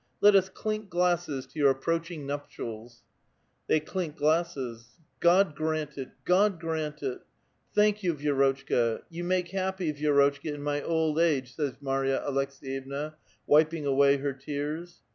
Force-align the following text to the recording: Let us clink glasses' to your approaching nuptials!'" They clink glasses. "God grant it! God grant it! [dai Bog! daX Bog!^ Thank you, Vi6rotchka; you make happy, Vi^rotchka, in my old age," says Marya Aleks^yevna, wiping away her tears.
Let 0.19 0.35
us 0.35 0.49
clink 0.49 0.89
glasses' 0.89 1.45
to 1.45 1.59
your 1.59 1.69
approaching 1.69 2.25
nuptials!'" 2.25 3.03
They 3.67 3.79
clink 3.79 4.15
glasses. 4.17 4.95
"God 5.19 5.53
grant 5.55 5.95
it! 5.95 6.09
God 6.25 6.59
grant 6.59 7.03
it! 7.03 7.19
[dai 7.21 7.21
Bog! 7.21 7.21
daX 7.21 7.21
Bog!^ 7.21 7.75
Thank 7.75 8.03
you, 8.05 8.15
Vi6rotchka; 8.15 9.01
you 9.11 9.23
make 9.23 9.49
happy, 9.49 9.93
Vi^rotchka, 9.93 10.51
in 10.55 10.63
my 10.63 10.81
old 10.81 11.19
age," 11.19 11.53
says 11.55 11.75
Marya 11.81 12.19
Aleks^yevna, 12.27 13.13
wiping 13.45 13.85
away 13.85 14.17
her 14.17 14.33
tears. 14.33 15.03